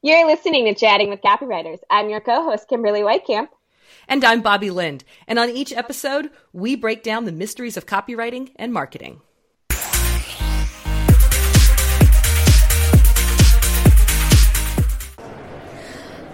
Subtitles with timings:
[0.00, 1.80] You're listening to Chatting with Copywriters.
[1.90, 3.48] I'm your co-host, Kimberly Whitecamp.
[4.06, 5.02] And I'm Bobby Lind.
[5.26, 9.22] And on each episode, we break down the mysteries of copywriting and marketing.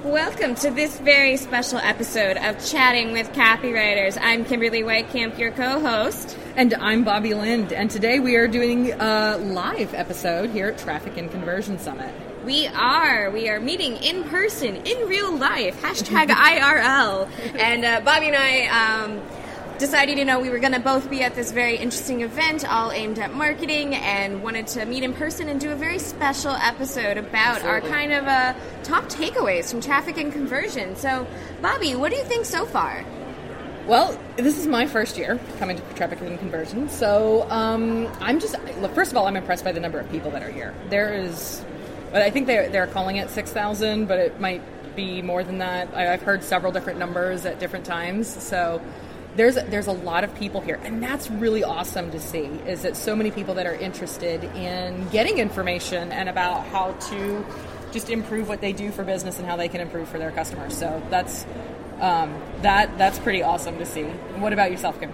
[0.04, 4.18] Welcome to this very special episode of Chatting with Copywriters.
[4.20, 6.36] I'm Kimberly Whitecamp, your co host.
[6.54, 7.72] And I'm Bobby Lind.
[7.72, 12.14] And today we are doing a live episode here at Traffic and Conversion Summit.
[12.44, 13.30] We are.
[13.30, 15.80] We are meeting in person, in real life.
[15.80, 17.30] Hashtag IRL.
[17.58, 19.22] And uh, Bobby and I um,
[19.78, 22.92] decided, you know, we were going to both be at this very interesting event, all
[22.92, 27.16] aimed at marketing, and wanted to meet in person and do a very special episode
[27.16, 27.70] about Absolutely.
[27.70, 30.96] our kind of uh, top takeaways from traffic and conversion.
[30.96, 31.26] So,
[31.62, 33.06] Bobby, what do you think so far?
[33.86, 38.56] Well, this is my first year coming to traffic and conversion, so um, I'm just
[38.94, 40.74] first of all, I'm impressed by the number of people that are here.
[40.88, 41.62] There is
[42.14, 44.62] but I think they're, they're calling it 6,000, but it might
[44.94, 45.92] be more than that.
[45.94, 48.28] I, have heard several different numbers at different times.
[48.40, 48.80] So
[49.34, 52.44] there's there's a lot of people here, and that's really awesome to see.
[52.68, 57.44] Is that so many people that are interested in getting information and about how to
[57.90, 60.78] just improve what they do for business and how they can improve for their customers.
[60.78, 61.44] So that's
[61.98, 64.04] um, that that's pretty awesome to see.
[64.04, 65.10] What about yourself, Kim?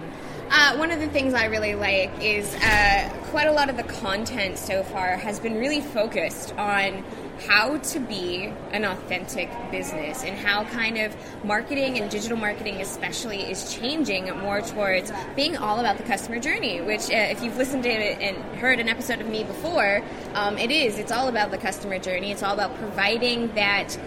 [0.53, 3.83] Uh, one of the things I really like is uh, quite a lot of the
[3.83, 7.05] content so far has been really focused on
[7.47, 13.43] how to be an authentic business and how kind of marketing and digital marketing especially
[13.43, 17.83] is changing more towards being all about the customer journey which uh, if you've listened
[17.83, 20.99] to it and heard an episode of me before um, it is.
[20.99, 22.29] It's all about the customer journey.
[22.29, 23.97] It's all about providing that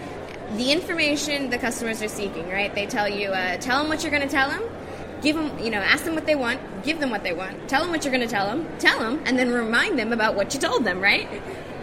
[0.57, 2.73] the information the customers are seeking right?
[2.75, 4.61] They tell you uh, tell them what you're going to tell them
[5.25, 7.81] give them, you know, ask them what they want, give them what they want, tell
[7.81, 10.53] them what you're going to tell them, tell them, and then remind them about what
[10.53, 11.27] you told them, right?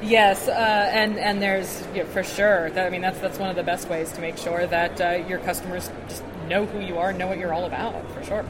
[0.01, 0.53] Yes, uh,
[0.93, 2.71] and and there's for sure.
[2.71, 5.27] That, I mean, that's that's one of the best ways to make sure that uh,
[5.29, 8.45] your customers just know who you are, know what you're all about, for sure.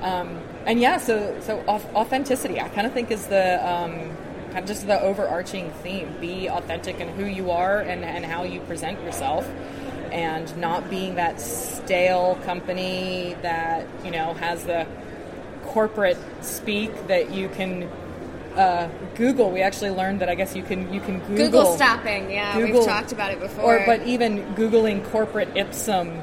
[0.00, 3.92] Um, and yeah, so so authenticity, I kind of think is the um,
[4.52, 8.44] kind of just the overarching theme: be authentic in who you are and and how
[8.44, 9.46] you present yourself
[10.12, 14.86] and not being that stale company that you know has the
[15.64, 17.88] corporate speak that you can
[18.56, 19.50] uh, Google.
[19.50, 22.30] We actually learned that I guess you can you can Google, Google stopping.
[22.30, 23.76] Yeah, Google, we've talked about it before.
[23.76, 26.22] Or but even googling corporate ipsum.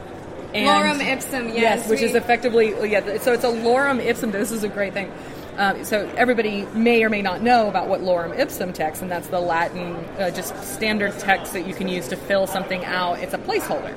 [0.53, 3.17] And, lorem ipsum, yes, yes which we, is effectively yeah.
[3.17, 4.31] So it's a lorem ipsum.
[4.31, 5.11] This is a great thing.
[5.57, 9.27] Um, so everybody may or may not know about what lorem ipsum text, and that's
[9.27, 13.19] the Latin, uh, just standard text that you can use to fill something out.
[13.19, 13.95] It's a placeholder,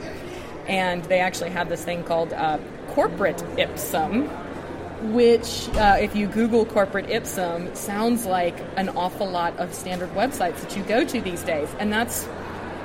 [0.66, 2.58] and they actually have this thing called uh,
[2.88, 4.28] corporate ipsum,
[5.14, 10.60] which, uh, if you Google corporate ipsum, sounds like an awful lot of standard websites
[10.60, 12.28] that you go to these days, and that's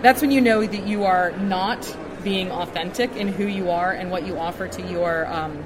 [0.02, 4.12] that's when you know that you are not being authentic in who you are and
[4.12, 5.64] what you offer to your um,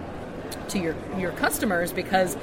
[0.70, 2.36] to your your customers because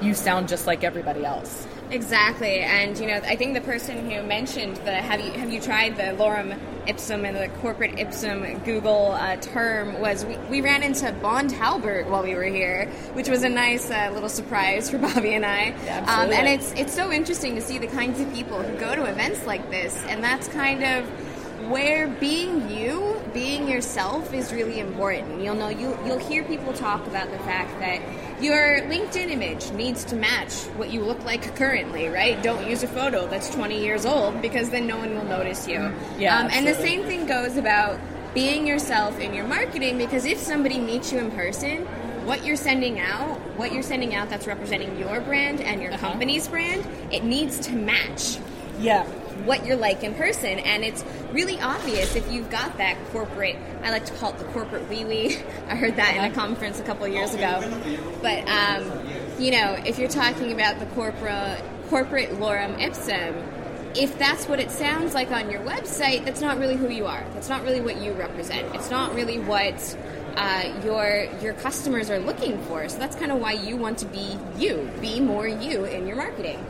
[0.00, 1.66] you sound just like everybody else.
[1.90, 5.60] Exactly, and you know, I think the person who mentioned the have you have you
[5.60, 10.82] tried the lorem ipsum and the corporate ipsum Google uh, term was we, we, ran
[10.82, 14.98] into Bond Halbert while we were here, which was a nice uh, little surprise for
[15.14, 15.74] Bobby and I.
[15.84, 18.94] Yeah, um, and it's it's so interesting to see the kinds of people who go
[18.94, 21.06] to events like this, and that's kind of
[21.70, 25.42] where being you, being yourself, is really important.
[25.42, 28.00] You'll know you you'll hear people talk about the fact that
[28.40, 32.40] your LinkedIn image needs to match what you look like currently, right?
[32.42, 35.92] Don't use a photo that's 20 years old because then no one will notice you.
[36.18, 36.38] Yeah.
[36.38, 37.98] Um, and the same thing goes about
[38.34, 41.84] being yourself in your marketing because if somebody meets you in person,
[42.26, 46.10] what you're sending out, what you're sending out that's representing your brand and your uh-huh.
[46.10, 48.38] company's brand, it needs to match.
[48.78, 49.06] Yeah
[49.44, 50.58] what you're like in person.
[50.58, 54.44] And it's really obvious if you've got that corporate, I like to call it the
[54.46, 55.36] corporate wee wee.
[55.68, 57.60] I heard that in a conference a couple years ago.
[58.22, 63.34] But, um, you know, if you're talking about the corporate, corporate lorem ipsum,
[63.94, 67.24] if that's what it sounds like on your website, that's not really who you are.
[67.32, 68.74] That's not really what you represent.
[68.74, 69.96] It's not really what
[70.36, 72.88] uh, your your customers are looking for.
[72.88, 76.16] So that's kind of why you want to be you, be more you in your
[76.16, 76.64] marketing.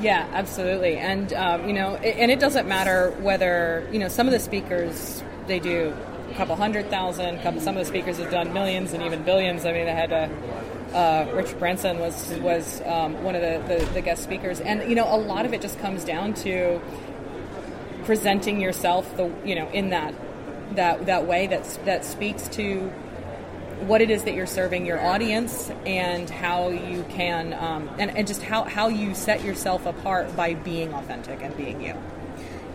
[0.00, 0.96] Yeah, absolutely.
[0.96, 4.40] And, um, you know, it, and it doesn't matter whether, you know, some of the
[4.40, 5.94] speakers, they do
[6.30, 9.66] a couple hundred thousand, couple, some of the speakers have done millions and even billions.
[9.66, 10.30] I mean, they had a,
[10.94, 14.96] uh, Rich Branson was was um, one of the, the, the, guest speakers, and you
[14.96, 16.80] know a lot of it just comes down to
[18.04, 20.14] presenting yourself the you know in that
[20.74, 22.92] that that way that that speaks to
[23.86, 28.26] what it is that you're serving your audience and how you can um, and, and
[28.26, 31.94] just how, how you set yourself apart by being authentic and being you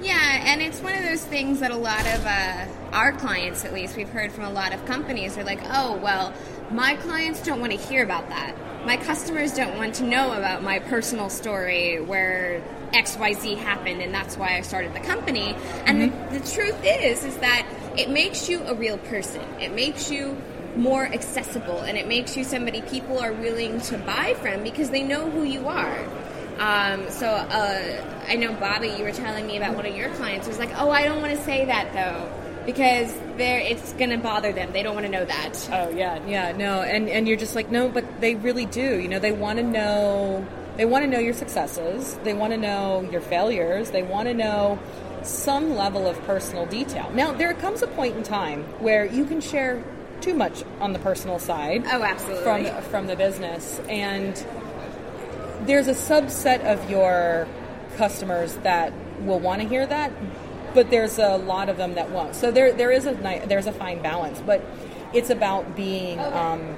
[0.02, 3.74] Yeah, and it's one of those things that a lot of uh, our clients, at
[3.74, 6.34] least, we've heard from a lot of companies, are like, oh, well,
[6.72, 8.56] my clients don't want to hear about that.
[8.86, 12.62] My customers don't want to know about my personal story where
[12.94, 15.56] XYZ happened and that's why I started the company.
[15.86, 16.34] And mm-hmm.
[16.34, 17.66] the, the truth is, is that
[17.98, 19.42] it makes you a real person.
[19.60, 20.38] It makes you
[20.76, 25.04] more accessible and it makes you somebody people are willing to buy from because they
[25.04, 26.06] know who you are.
[26.60, 30.48] Um, so uh, I know Bobby, you were telling me about one of your clients
[30.48, 32.32] was like, "Oh, I don't want to say that though."
[32.66, 34.72] Because they're, it's going to bother them.
[34.72, 35.70] They don't want to know that.
[35.72, 39.00] Oh yeah, yeah, no, and and you're just like no, but they really do.
[39.00, 40.48] You know, they want to know.
[40.78, 42.18] They want to know your successes.
[42.24, 43.92] They want to know your failures.
[43.92, 44.80] They want to know
[45.24, 47.10] some level of personal detail.
[47.14, 49.84] Now, there comes a point in time where you can share
[50.26, 51.84] too much on the personal side.
[51.86, 52.44] Oh, absolutely.
[52.44, 54.36] From from the business, and
[55.68, 57.48] there's a subset of your
[57.96, 58.92] customers that
[59.22, 60.12] will want to hear that,
[60.74, 62.36] but there's a lot of them that won't.
[62.36, 63.14] So there there is a
[63.48, 64.66] there's a fine balance, but
[65.14, 66.76] it's about being um,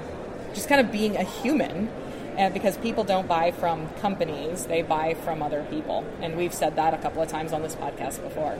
[0.54, 1.90] just kind of being a human.
[2.36, 6.06] And because people don't buy from companies, they buy from other people.
[6.20, 8.56] And we've said that a couple of times on this podcast before.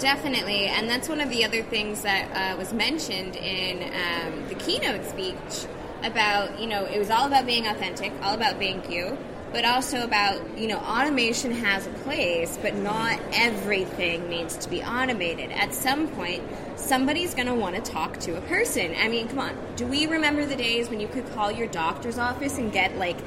[0.00, 4.54] Definitely, and that's one of the other things that uh, was mentioned in um, the
[4.54, 5.66] keynote speech
[6.02, 9.18] about, you know, it was all about being authentic, all about being you,
[9.52, 14.82] but also about, you know, automation has a place, but not everything needs to be
[14.82, 15.50] automated.
[15.50, 16.42] At some point,
[16.76, 18.94] somebody's going to want to talk to a person.
[18.98, 22.16] I mean, come on, do we remember the days when you could call your doctor's
[22.16, 23.18] office and get like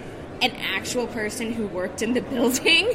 [0.44, 2.86] an actual person who worked in the building.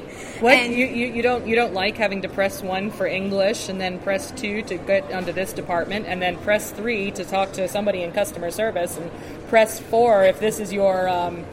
[0.41, 0.55] What?
[0.55, 3.81] And you, you, you don't you don't like having to press one for English and
[3.81, 7.67] then press two to get onto this department and then press three to talk to
[7.69, 9.11] somebody in customer service and
[9.49, 11.45] press four if this is your um,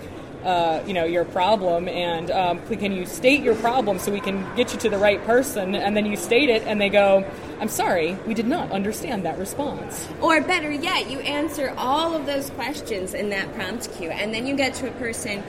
[0.44, 4.46] uh, you know your problem and um, can you state your problem so we can
[4.56, 5.74] get you to the right person?
[5.76, 7.26] And then you state it and they go
[7.62, 10.08] i'm sorry we did not understand that response.
[10.22, 14.46] Or better yet you answer all of those questions in that prompt queue and then
[14.46, 15.42] you get to a person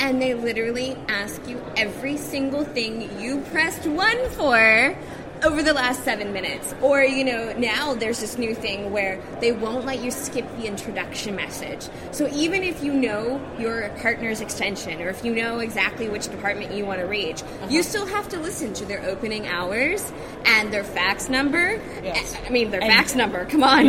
[0.00, 4.96] and they literally ask you every single thing you pressed one for
[5.44, 6.74] over the last seven minutes.
[6.80, 10.66] Or, you know, now there's this new thing where they won't let you skip the
[10.66, 11.88] introduction message.
[12.12, 16.72] So even if you know your partner's extension or if you know exactly which department
[16.72, 17.66] you want to reach, uh-huh.
[17.70, 20.12] you still have to listen to their opening hours
[20.44, 21.80] and their fax number.
[22.02, 22.36] Yes.
[22.46, 23.86] I mean, their and, fax number, come on.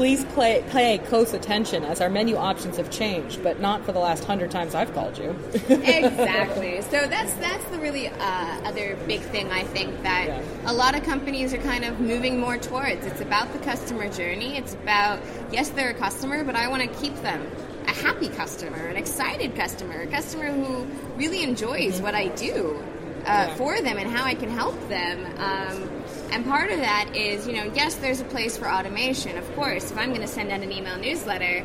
[0.00, 3.98] Please play, pay close attention as our menu options have changed, but not for the
[3.98, 5.28] last hundred times I've called you.
[5.68, 6.80] exactly.
[6.80, 10.42] So that's that's the really uh, other big thing I think that yeah.
[10.64, 13.04] a lot of companies are kind of moving more towards.
[13.04, 14.56] It's about the customer journey.
[14.56, 15.20] It's about
[15.52, 17.46] yes, they're a customer, but I want to keep them
[17.86, 20.86] a happy customer, an excited customer, a customer who
[21.18, 22.04] really enjoys mm-hmm.
[22.04, 22.82] what I do
[23.26, 23.54] uh, yeah.
[23.56, 25.26] for them and how I can help them.
[25.38, 25.89] Um,
[26.32, 29.36] and part of that is, you know, yes, there's a place for automation.
[29.36, 31.64] Of course, if I'm going to send out an email newsletter,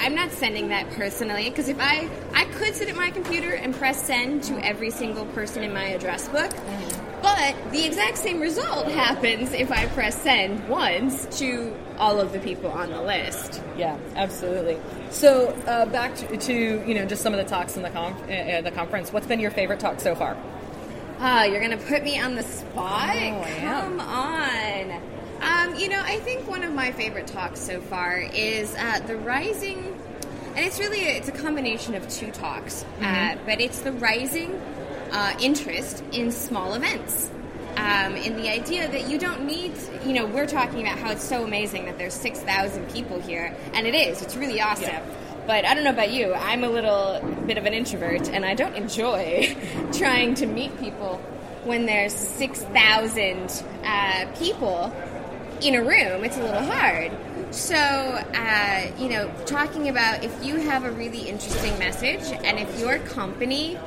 [0.00, 3.74] I'm not sending that personally because if I I could sit at my computer and
[3.74, 6.50] press send to every single person in my address book,
[7.22, 12.38] but the exact same result happens if I press send once to all of the
[12.40, 13.62] people on the list.
[13.76, 14.78] Yeah, absolutely.
[15.10, 16.52] So uh, back to, to,
[16.86, 19.12] you know just some of the talks in the conf- uh, the conference.
[19.12, 20.36] What's been your favorite talk so far?
[21.20, 23.16] Oh, you're gonna put me on the spot?
[23.16, 24.90] Oh, Come on.
[25.40, 29.16] Um, you know, I think one of my favorite talks so far is uh, the
[29.16, 29.98] rising,
[30.56, 33.38] and it's really a, it's a combination of two talks, uh, mm-hmm.
[33.38, 34.60] uh, but it's the rising
[35.12, 37.30] uh, interest in small events.
[37.76, 39.72] Um, in the idea that you don't need,
[40.06, 43.86] you know, we're talking about how it's so amazing that there's 6,000 people here, and
[43.86, 44.22] it is.
[44.22, 44.84] It's really awesome.
[44.84, 45.04] Yeah.
[45.46, 46.32] But I don't know about you.
[46.32, 49.54] I'm a little bit of an introvert, and I don't enjoy
[49.92, 51.20] trying to meet people
[51.64, 54.94] when there's 6,000 uh, people
[55.60, 56.24] in a room.
[56.24, 57.12] It's a little hard.
[57.54, 62.80] So, uh, you know, talking about if you have a really interesting message and if
[62.80, 63.78] your company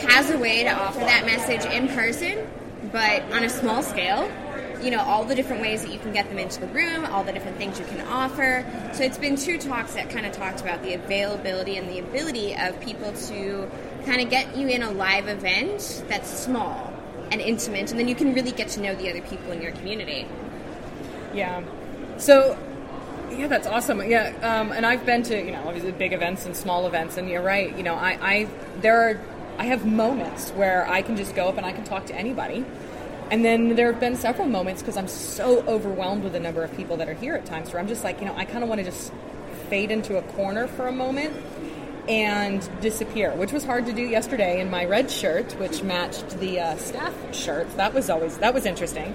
[0.00, 2.48] has a way to offer that message in person,
[2.92, 4.30] but on a small scale,
[4.82, 7.24] you know, all the different ways that you can get them into the room, all
[7.24, 8.64] the different things you can offer.
[8.94, 12.54] So it's been two talks that kind of talked about the availability and the ability
[12.56, 13.70] of people to
[14.06, 16.92] kind of get you in a live event that's small
[17.30, 19.72] and intimate, and then you can really get to know the other people in your
[19.72, 20.26] community.
[21.32, 21.62] Yeah.
[22.18, 22.58] So
[23.30, 24.02] yeah, that's awesome.
[24.08, 27.28] Yeah, um, and I've been to you know obviously big events and small events, and
[27.28, 27.76] you're right.
[27.76, 28.48] You know, I, I
[28.80, 29.20] there are
[29.58, 32.64] I have moments where I can just go up and I can talk to anybody,
[33.30, 36.76] and then there have been several moments because I'm so overwhelmed with the number of
[36.76, 38.68] people that are here at times where I'm just like, you know, I kind of
[38.68, 39.12] want to just
[39.68, 41.36] fade into a corner for a moment
[42.08, 46.58] and disappear, which was hard to do yesterday in my red shirt, which matched the
[46.58, 47.70] uh, staff shirt.
[47.76, 49.14] That was always that was interesting.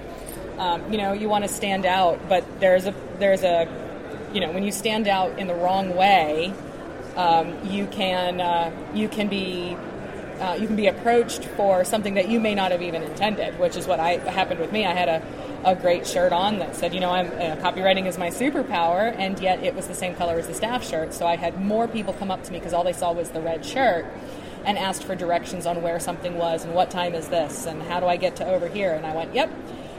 [0.58, 3.68] Um, you know, you want to stand out, but there's a there's a
[4.32, 6.54] you know when you stand out in the wrong way,
[7.16, 9.76] um, you can uh, you can be
[10.40, 13.76] uh, you can be approached for something that you may not have even intended, which
[13.76, 14.84] is what I happened with me.
[14.84, 15.22] I had a,
[15.64, 19.38] a great shirt on that said, you know, I'm uh, copywriting is my superpower, and
[19.40, 21.14] yet it was the same color as the staff shirt.
[21.14, 23.40] So I had more people come up to me because all they saw was the
[23.40, 24.06] red shirt
[24.64, 28.00] and asked for directions on where something was and what time is this and how
[28.00, 28.92] do I get to over here.
[28.92, 29.50] And I went, yep.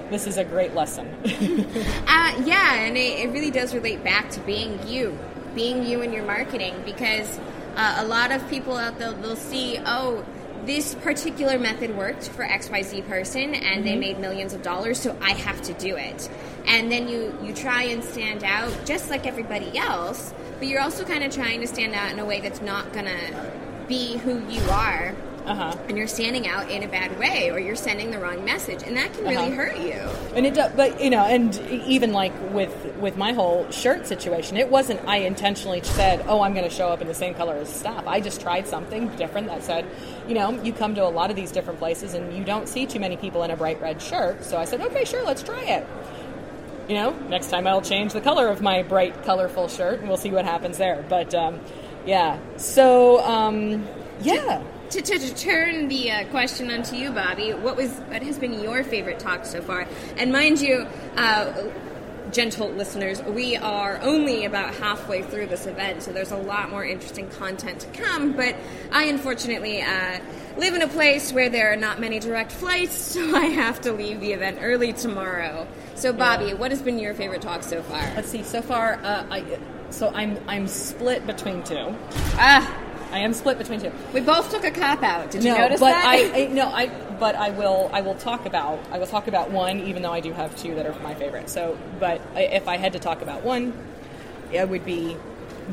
[0.09, 1.05] This is a great lesson.
[1.25, 5.19] uh, yeah, and it, it really does relate back to being you,
[5.53, 7.41] being you in your marketing, because
[7.77, 10.25] uh, a lot of people out there they'll see, oh,
[10.65, 13.83] this particular method worked for XYZ person and mm-hmm.
[13.83, 16.29] they made millions of dollars, so I have to do it.
[16.65, 21.05] And then you, you try and stand out just like everybody else, but you're also
[21.05, 23.51] kind of trying to stand out in a way that's not going to
[23.87, 25.15] be who you are
[25.47, 25.77] uh-huh.
[25.87, 28.97] and you're standing out in a bad way or you're sending the wrong message and
[28.97, 29.51] that can really uh-huh.
[29.51, 29.93] hurt you.
[30.35, 34.57] And it does but you know and even like with with my whole shirt situation
[34.57, 37.55] it wasn't i intentionally said oh i'm going to show up in the same color
[37.55, 38.05] as staff.
[38.05, 39.85] I just tried something different that said
[40.27, 42.85] you know you come to a lot of these different places and you don't see
[42.85, 44.43] too many people in a bright red shirt.
[44.43, 45.87] So i said okay sure let's try it.
[46.89, 50.17] You know next time i'll change the color of my bright colorful shirt and we'll
[50.17, 51.05] see what happens there.
[51.07, 51.59] But um,
[52.05, 52.39] yeah.
[52.57, 53.87] So um,
[54.21, 58.37] yeah to, to, to, turn the uh, question onto you, Bobby, what was what has
[58.37, 59.87] been your favorite talk so far?
[60.17, 61.69] And mind you, uh,
[62.31, 66.85] gentle listeners, we are only about halfway through this event, so there's a lot more
[66.85, 68.33] interesting content to come.
[68.33, 68.55] But
[68.91, 70.19] I unfortunately uh,
[70.57, 73.91] live in a place where there are not many direct flights, so I have to
[73.91, 75.67] leave the event early tomorrow.
[75.95, 76.53] So, Bobby, yeah.
[76.53, 78.01] what has been your favorite talk so far?
[78.15, 78.43] Let's see.
[78.43, 81.95] So far, uh, I so I'm I'm split between two.
[82.35, 82.83] Ah.
[83.11, 83.91] I am split between two.
[84.13, 85.31] We both took a cop out.
[85.31, 86.05] Did you notice but that?
[86.05, 86.87] I, I no, I
[87.19, 90.19] but I will I will talk about I will talk about one, even though I
[90.19, 91.49] do have two that are my favorite.
[91.49, 93.73] So, but if I had to talk about one,
[94.51, 95.17] it would be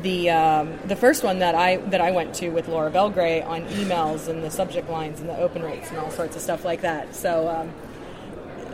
[0.01, 3.65] the um, the first one that I that I went to with Laura Belgray on
[3.65, 6.81] emails and the subject lines and the open rates and all sorts of stuff like
[6.81, 7.15] that.
[7.15, 7.47] So.
[7.49, 7.73] Um,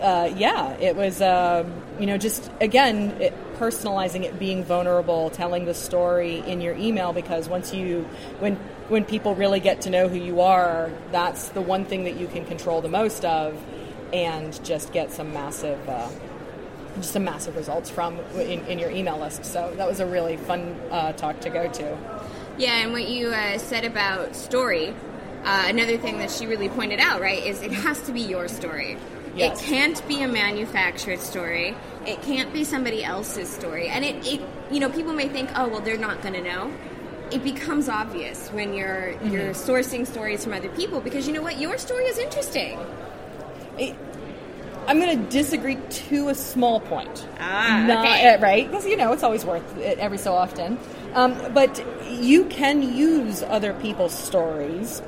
[0.01, 1.63] uh, yeah, it was, uh,
[1.99, 7.13] you know, just again, it, personalizing it, being vulnerable, telling the story in your email
[7.13, 8.55] because once you, when,
[8.89, 12.27] when people really get to know who you are, that's the one thing that you
[12.27, 13.55] can control the most of
[14.11, 16.09] and just get some massive, uh,
[16.97, 19.45] just some massive results from in, in, your email list.
[19.45, 21.97] So that was a really fun uh, talk to go to.
[22.57, 24.93] Yeah, and what you uh, said about story,
[25.43, 28.47] uh, another thing that she really pointed out, right, is it has to be your
[28.47, 28.97] story.
[29.35, 29.61] Yes.
[29.61, 31.75] It can't be a manufactured story.
[32.05, 33.87] It can't be somebody else's story.
[33.87, 36.73] And it, it you know, people may think, oh, well, they're not going to know.
[37.31, 39.29] It becomes obvious when you're mm-hmm.
[39.29, 42.77] you're sourcing stories from other people because you know what, your story is interesting.
[43.77, 43.95] It,
[44.87, 47.25] I'm going to disagree to a small point.
[47.39, 48.33] Ah, Not, okay.
[48.33, 48.69] Uh, right?
[48.69, 50.77] Because you know it's always worth it every so often.
[51.13, 55.01] Um, but you can use other people's stories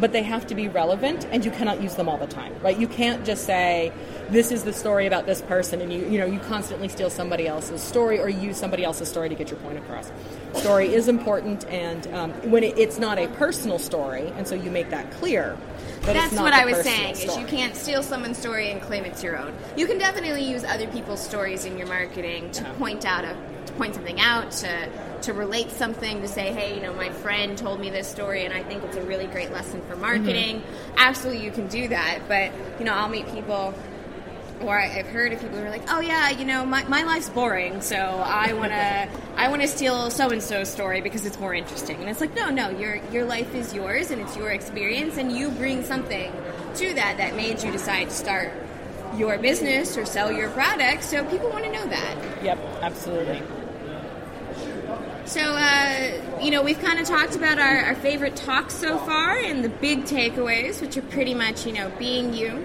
[0.00, 2.78] but they have to be relevant and you cannot use them all the time right
[2.78, 3.92] you can't just say
[4.30, 7.46] this is the story about this person and you you know you constantly steal somebody
[7.46, 10.10] else's story or use somebody else's story to get your point across
[10.54, 14.70] story is important and um, when it, it's not a personal story and so you
[14.70, 15.56] make that clear
[16.02, 17.16] that's what I was saying.
[17.16, 17.30] Story.
[17.30, 19.52] Is you can't steal someone's story and claim it's your own.
[19.76, 22.72] You can definitely use other people's stories in your marketing to yeah.
[22.74, 23.36] point out a
[23.66, 24.88] to point something out to
[25.22, 28.54] to relate something to say, hey, you know, my friend told me this story and
[28.54, 30.60] I think it's a really great lesson for marketing.
[30.60, 30.94] Mm-hmm.
[30.98, 32.20] Absolutely, you can do that.
[32.28, 33.74] But, you know, I'll meet people
[34.60, 37.28] or I've heard of people who are like, "Oh yeah, you know, my, my life's
[37.28, 42.00] boring, so I wanna I wanna steal so and so's story because it's more interesting."
[42.00, 45.30] And it's like, no, no, your your life is yours and it's your experience, and
[45.30, 46.32] you bring something
[46.76, 48.52] to that that made you decide to start
[49.16, 51.04] your business or sell your product.
[51.04, 52.42] So people want to know that.
[52.42, 53.42] Yep, absolutely.
[55.24, 59.36] So, uh, you know, we've kind of talked about our, our favorite talks so far
[59.36, 62.64] and the big takeaways, which are pretty much, you know, being you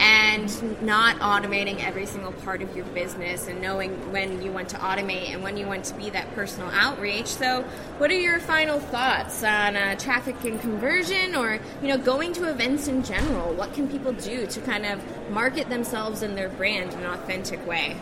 [0.00, 4.76] and not automating every single part of your business and knowing when you want to
[4.78, 7.26] automate and when you want to be that personal outreach.
[7.26, 7.62] So,
[7.98, 12.48] what are your final thoughts on uh, traffic and conversion or, you know, going to
[12.48, 13.52] events in general?
[13.52, 17.64] What can people do to kind of market themselves and their brand in an authentic
[17.66, 17.96] way?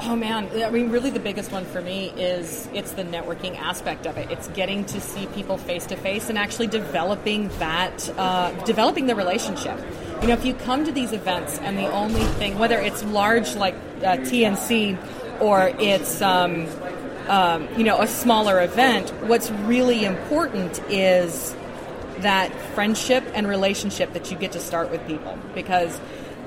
[0.00, 4.06] Oh man, I mean, really, the biggest one for me is it's the networking aspect
[4.06, 4.30] of it.
[4.30, 9.16] It's getting to see people face to face and actually developing that, uh, developing the
[9.16, 9.76] relationship.
[10.20, 13.54] You know, if you come to these events and the only thing, whether it's large
[13.54, 14.98] like uh, TNC
[15.40, 16.66] or it's um,
[17.28, 19.10] um, you know a smaller event.
[19.28, 21.54] What's really important is
[22.18, 26.00] that friendship and relationship that you get to start with people because.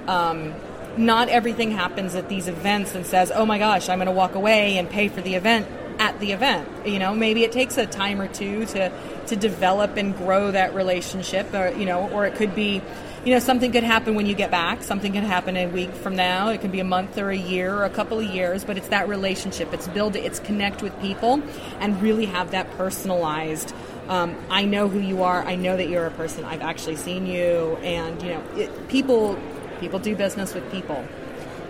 [0.08, 0.54] Um,
[0.98, 4.36] not everything happens at these events and says, "Oh my gosh, I'm going to walk
[4.36, 5.66] away and pay for the event."
[6.02, 6.68] at the event.
[6.84, 8.92] You know, maybe it takes a time or two to
[9.28, 12.82] to develop and grow that relationship, or you know, or it could be,
[13.24, 14.82] you know, something could happen when you get back.
[14.82, 16.50] Something could happen a week from now.
[16.50, 18.64] It could be a month or a year or a couple of years.
[18.64, 19.74] But it's that relationship.
[19.74, 20.16] It's build.
[20.16, 21.42] It's connect with people
[21.80, 23.74] and really have that personalized.
[24.08, 25.44] Um, I know who you are.
[25.44, 26.44] I know that you're a person.
[26.46, 29.40] I've actually seen you, and you know, it, people
[29.80, 31.06] people do business with people.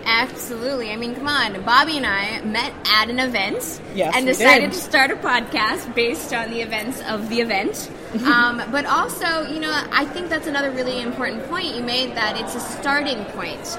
[0.04, 0.90] Absolutely.
[0.90, 1.62] I mean, come on.
[1.64, 6.32] Bobby and I met at an event yes, and decided to start a podcast based
[6.32, 7.90] on the events of the event.
[8.24, 12.38] um, but also, you know, I think that's another really important point you made that
[12.38, 13.78] it's a starting point.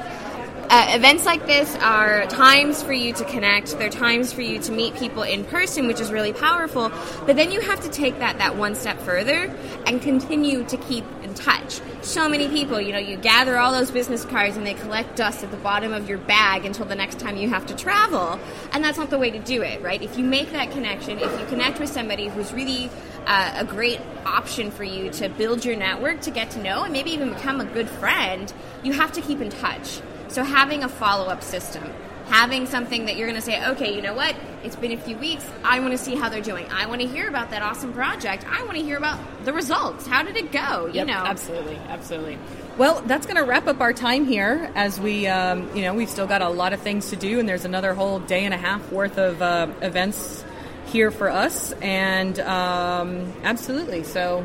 [0.74, 3.78] Uh, events like this are times for you to connect.
[3.78, 6.92] They're times for you to meet people in person, which is really powerful.
[7.28, 11.06] But then you have to take that that one step further and continue to keep
[11.22, 11.80] in touch.
[12.02, 15.44] So many people, you know, you gather all those business cards and they collect dust
[15.44, 18.40] at the bottom of your bag until the next time you have to travel.
[18.72, 20.02] And that's not the way to do it, right?
[20.02, 22.90] If you make that connection, if you connect with somebody who's really
[23.28, 26.92] uh, a great option for you to build your network, to get to know, and
[26.92, 28.52] maybe even become a good friend,
[28.82, 30.02] you have to keep in touch.
[30.34, 31.84] So having a follow up system,
[32.26, 34.36] having something that you're going to say, okay, you know what?
[34.64, 35.48] It's been a few weeks.
[35.64, 36.66] I want to see how they're doing.
[36.72, 38.44] I want to hear about that awesome project.
[38.50, 40.08] I want to hear about the results.
[40.08, 40.88] How did it go?
[40.88, 42.40] You yep, know, absolutely, absolutely.
[42.80, 44.72] Well, that's going to wrap up our time here.
[44.74, 47.48] As we, um, you know, we've still got a lot of things to do, and
[47.48, 50.44] there's another whole day and a half worth of uh, events
[50.88, 51.74] here for us.
[51.74, 54.44] And um, absolutely, so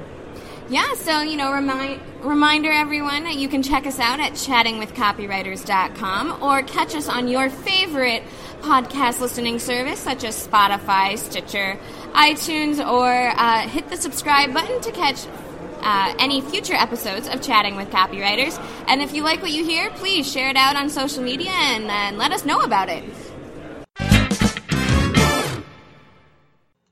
[0.68, 6.42] yeah, so, you know, remind, reminder everyone, that you can check us out at chattingwithcopywriters.com
[6.42, 8.22] or catch us on your favorite
[8.60, 11.78] podcast listening service such as Spotify, Stitcher,
[12.12, 15.26] iTunes, or uh, hit the subscribe button to catch
[15.80, 18.58] uh, any future episodes of Chatting with Copywriters.
[18.88, 21.84] And if you like what you hear, please share it out on social media and,
[21.84, 23.04] and let us know about it.